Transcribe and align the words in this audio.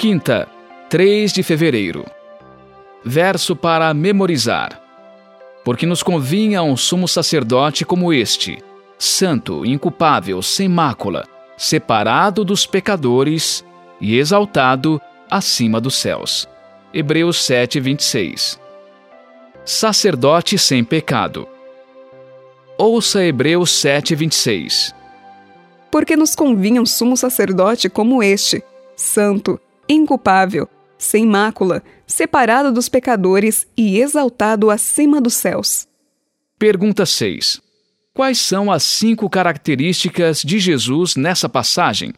Quinta, 0.00 0.48
3 0.88 1.30
de 1.30 1.42
fevereiro. 1.42 2.06
Verso 3.04 3.54
para 3.54 3.92
memorizar. 3.92 4.82
Porque 5.62 5.84
nos 5.84 6.02
convinha 6.02 6.62
um 6.62 6.74
sumo 6.74 7.06
sacerdote 7.06 7.84
como 7.84 8.10
este, 8.10 8.64
santo, 8.98 9.62
inculpável, 9.62 10.40
sem 10.40 10.70
mácula, 10.70 11.28
separado 11.54 12.46
dos 12.46 12.64
pecadores 12.64 13.62
e 14.00 14.16
exaltado 14.16 14.98
acima 15.30 15.78
dos 15.78 15.96
céus. 15.96 16.48
Hebreus 16.94 17.44
7, 17.44 17.78
26. 17.78 18.58
Sacerdote 19.66 20.56
sem 20.56 20.82
pecado. 20.82 21.46
Ouça 22.78 23.22
Hebreus 23.22 23.70
7, 23.72 24.14
26. 24.14 24.94
Porque 25.90 26.16
nos 26.16 26.34
convinha 26.34 26.80
um 26.80 26.86
sumo 26.86 27.18
sacerdote 27.18 27.90
como 27.90 28.22
este, 28.22 28.64
santo, 28.96 29.60
inculpável, 29.94 30.68
sem 30.96 31.26
mácula, 31.26 31.82
separado 32.06 32.72
dos 32.72 32.88
pecadores 32.88 33.66
e 33.76 33.98
exaltado 33.98 34.70
acima 34.70 35.20
dos 35.20 35.34
céus. 35.34 35.88
Pergunta 36.58 37.06
6. 37.06 37.60
Quais 38.12 38.38
são 38.38 38.70
as 38.70 38.82
cinco 38.82 39.30
características 39.30 40.42
de 40.42 40.58
Jesus 40.58 41.16
nessa 41.16 41.48
passagem? 41.48 42.12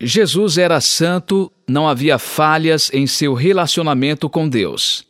Jesus 0.00 0.58
era 0.58 0.80
santo, 0.80 1.52
não 1.68 1.86
havia 1.86 2.18
falhas 2.18 2.90
em 2.92 3.06
seu 3.06 3.34
relacionamento 3.34 4.28
com 4.28 4.48
Deus. 4.48 5.06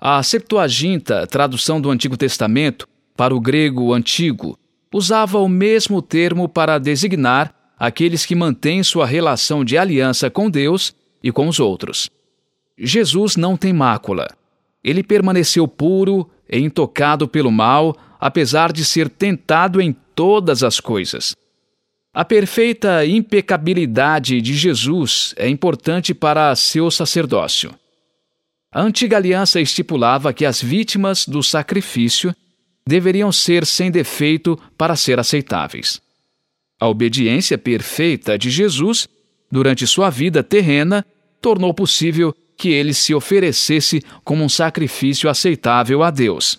A 0.00 0.22
Septuaginta, 0.22 1.26
tradução 1.26 1.80
do 1.80 1.90
Antigo 1.90 2.16
Testamento, 2.16 2.88
para 3.16 3.34
o 3.34 3.40
grego 3.40 3.92
antigo, 3.92 4.58
usava 4.92 5.38
o 5.38 5.48
mesmo 5.48 6.02
termo 6.02 6.48
para 6.48 6.78
designar 6.78 7.54
aqueles 7.82 8.24
que 8.24 8.36
mantêm 8.36 8.80
sua 8.84 9.04
relação 9.04 9.64
de 9.64 9.76
aliança 9.76 10.30
com 10.30 10.48
Deus 10.48 10.94
e 11.20 11.32
com 11.32 11.48
os 11.48 11.58
outros. 11.58 12.08
Jesus 12.78 13.34
não 13.34 13.56
tem 13.56 13.72
mácula. 13.72 14.28
Ele 14.84 15.02
permaneceu 15.02 15.66
puro 15.66 16.30
e 16.48 16.60
intocado 16.60 17.26
pelo 17.26 17.50
mal, 17.50 17.96
apesar 18.20 18.72
de 18.72 18.84
ser 18.84 19.08
tentado 19.08 19.80
em 19.80 19.92
todas 20.14 20.62
as 20.62 20.78
coisas. 20.78 21.34
A 22.14 22.24
perfeita 22.24 23.04
impecabilidade 23.04 24.40
de 24.40 24.54
Jesus 24.54 25.34
é 25.36 25.48
importante 25.48 26.14
para 26.14 26.54
seu 26.54 26.88
sacerdócio. 26.88 27.74
A 28.72 28.80
antiga 28.80 29.16
aliança 29.16 29.60
estipulava 29.60 30.32
que 30.32 30.44
as 30.44 30.62
vítimas 30.62 31.26
do 31.26 31.42
sacrifício 31.42 32.32
deveriam 32.86 33.32
ser 33.32 33.66
sem 33.66 33.90
defeito 33.90 34.56
para 34.78 34.94
ser 34.94 35.18
aceitáveis. 35.18 36.00
A 36.82 36.88
obediência 36.88 37.56
perfeita 37.56 38.36
de 38.36 38.50
Jesus 38.50 39.08
durante 39.48 39.86
sua 39.86 40.10
vida 40.10 40.42
terrena 40.42 41.06
tornou 41.40 41.72
possível 41.72 42.34
que 42.56 42.70
ele 42.70 42.92
se 42.92 43.14
oferecesse 43.14 44.02
como 44.24 44.42
um 44.42 44.48
sacrifício 44.48 45.30
aceitável 45.30 46.02
a 46.02 46.10
Deus. 46.10 46.58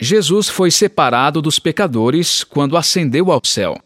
Jesus 0.00 0.48
foi 0.48 0.72
separado 0.72 1.40
dos 1.40 1.60
pecadores 1.60 2.42
quando 2.42 2.76
ascendeu 2.76 3.30
ao 3.30 3.40
céu. 3.44 3.80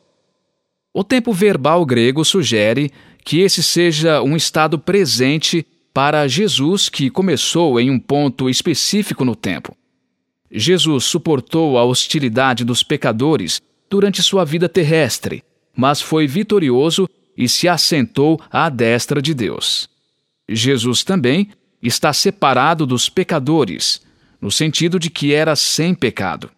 O 0.94 1.04
tempo 1.04 1.34
verbal 1.34 1.84
grego 1.84 2.24
sugere 2.24 2.90
que 3.22 3.40
esse 3.40 3.62
seja 3.62 4.22
um 4.22 4.34
estado 4.34 4.78
presente 4.78 5.66
para 5.92 6.26
Jesus 6.26 6.88
que 6.88 7.10
começou 7.10 7.78
em 7.78 7.90
um 7.90 7.98
ponto 7.98 8.48
específico 8.48 9.22
no 9.22 9.36
tempo. 9.36 9.76
Jesus 10.50 11.04
suportou 11.04 11.76
a 11.76 11.84
hostilidade 11.84 12.64
dos 12.64 12.82
pecadores 12.82 13.60
durante 13.90 14.22
sua 14.22 14.46
vida 14.46 14.66
terrestre, 14.66 15.44
mas 15.78 16.00
foi 16.02 16.26
vitorioso 16.26 17.08
e 17.36 17.48
se 17.48 17.68
assentou 17.68 18.42
à 18.50 18.68
destra 18.68 19.22
de 19.22 19.32
Deus. 19.32 19.88
Jesus 20.48 21.04
também 21.04 21.50
está 21.80 22.12
separado 22.12 22.84
dos 22.84 23.08
pecadores, 23.08 24.02
no 24.40 24.50
sentido 24.50 24.98
de 24.98 25.08
que 25.08 25.32
era 25.32 25.54
sem 25.54 25.94
pecado. 25.94 26.50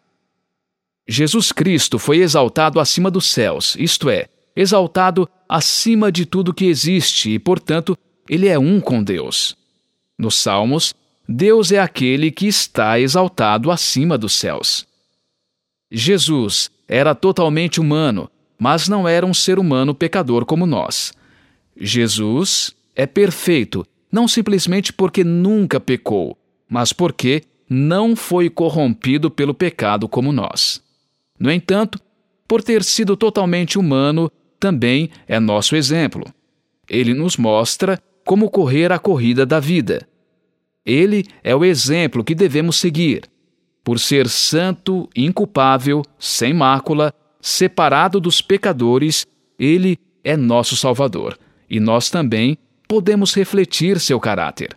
Jesus 1.06 1.52
Cristo 1.52 1.98
foi 1.98 2.18
exaltado 2.18 2.80
acima 2.80 3.10
dos 3.10 3.26
céus, 3.26 3.76
isto 3.78 4.08
é, 4.08 4.26
exaltado 4.56 5.28
acima 5.46 6.10
de 6.10 6.24
tudo 6.24 6.54
que 6.54 6.64
existe 6.64 7.28
e, 7.28 7.38
portanto, 7.38 7.98
ele 8.26 8.48
é 8.48 8.58
um 8.58 8.80
com 8.80 9.02
Deus. 9.02 9.54
Nos 10.18 10.36
Salmos, 10.36 10.94
Deus 11.28 11.72
é 11.72 11.78
aquele 11.78 12.30
que 12.30 12.46
está 12.46 12.98
exaltado 12.98 13.70
acima 13.70 14.16
dos 14.16 14.32
céus. 14.32 14.86
Jesus 15.90 16.70
era 16.88 17.14
totalmente 17.14 17.80
humano, 17.80 18.30
mas 18.60 18.86
não 18.88 19.08
era 19.08 19.24
um 19.24 19.32
ser 19.32 19.58
humano 19.58 19.94
pecador 19.94 20.44
como 20.44 20.66
nós. 20.66 21.14
Jesus 21.74 22.76
é 22.94 23.06
perfeito, 23.06 23.86
não 24.12 24.28
simplesmente 24.28 24.92
porque 24.92 25.24
nunca 25.24 25.80
pecou, 25.80 26.36
mas 26.68 26.92
porque 26.92 27.42
não 27.68 28.14
foi 28.14 28.50
corrompido 28.50 29.30
pelo 29.30 29.54
pecado 29.54 30.06
como 30.06 30.30
nós. 30.30 30.82
No 31.38 31.50
entanto, 31.50 31.98
por 32.46 32.62
ter 32.62 32.84
sido 32.84 33.16
totalmente 33.16 33.78
humano, 33.78 34.30
também 34.58 35.08
é 35.26 35.40
nosso 35.40 35.74
exemplo. 35.74 36.26
Ele 36.86 37.14
nos 37.14 37.38
mostra 37.38 37.98
como 38.26 38.50
correr 38.50 38.92
a 38.92 38.98
corrida 38.98 39.46
da 39.46 39.58
vida. 39.58 40.06
Ele 40.84 41.24
é 41.42 41.56
o 41.56 41.64
exemplo 41.64 42.22
que 42.22 42.34
devemos 42.34 42.76
seguir. 42.76 43.22
Por 43.82 43.98
ser 43.98 44.28
santo, 44.28 45.08
inculpável, 45.16 46.02
sem 46.18 46.52
mácula, 46.52 47.14
separado 47.40 48.20
dos 48.20 48.40
pecadores, 48.40 49.26
ele 49.58 49.98
é 50.22 50.36
nosso 50.36 50.76
Salvador, 50.76 51.38
e 51.68 51.80
nós 51.80 52.10
também 52.10 52.58
podemos 52.88 53.34
refletir 53.34 54.00
seu 54.00 54.18
caráter. 54.18 54.76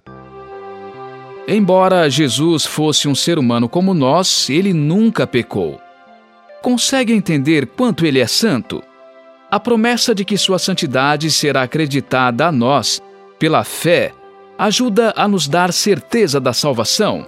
Embora 1.48 2.10
Jesus 2.10 2.66
fosse 2.66 3.08
um 3.08 3.16
ser 3.16 3.38
humano 3.38 3.68
como 3.68 3.94
nós, 3.94 4.50
ele 4.50 4.74
nunca 4.74 5.28
pecou. 5.28 5.80
Consegue 6.62 7.12
entender 7.12 7.68
quanto 7.68 8.06
ele 8.06 8.20
é 8.20 8.28
santo? 8.28 8.82
A 9.52 9.60
promessa 9.60 10.16
de 10.16 10.24
que 10.24 10.38
sua 10.38 10.58
santidade 10.58 11.30
será 11.30 11.64
acreditada 11.64 12.48
a 12.48 12.52
nós 12.52 13.02
pela 13.38 13.64
fé 13.64 14.14
ajuda 14.58 15.14
a 15.18 15.28
nos 15.28 15.48
dar 15.48 15.74
certeza 15.74 16.40
da 16.40 16.54
salvação. 16.54 17.28